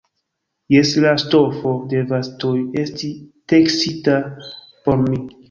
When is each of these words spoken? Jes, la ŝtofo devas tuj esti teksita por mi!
Jes, 0.75 0.93
la 1.03 1.11
ŝtofo 1.23 1.73
devas 1.91 2.31
tuj 2.45 2.57
esti 2.85 3.11
teksita 3.55 4.19
por 4.41 5.07
mi! 5.07 5.23